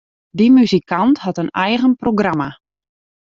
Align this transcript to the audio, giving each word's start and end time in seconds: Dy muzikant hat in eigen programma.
Dy 0.37 0.45
muzikant 0.57 1.17
hat 1.25 1.39
in 1.43 1.51
eigen 1.67 1.93
programma. 2.01 2.49